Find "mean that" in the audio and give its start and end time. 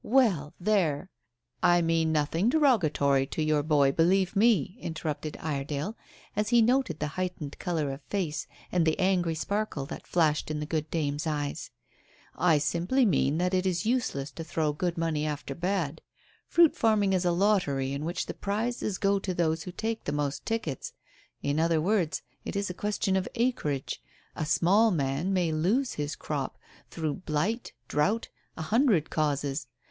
13.05-13.53